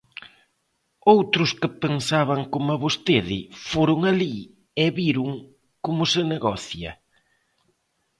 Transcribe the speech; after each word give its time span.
Outros 1.13 1.49
que 1.59 1.69
pensaban 1.83 2.41
coma 2.53 2.81
vostede 2.85 3.39
foron 3.69 3.99
alí 4.11 4.35
e 4.83 4.85
viron 4.97 5.29
como 5.85 6.03
se 6.11 6.21
negocia. 6.33 6.91